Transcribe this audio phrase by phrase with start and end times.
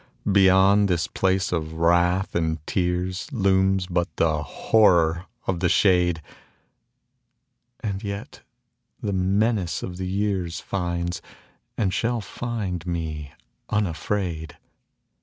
[0.31, 6.23] Beyond this place of wrath and tears Looms but the Horror of the shade,
[7.81, 8.41] And yet
[8.99, 11.21] the menace of the years Finds,
[11.77, 13.31] and shall find, me
[13.69, 14.57] unafraid.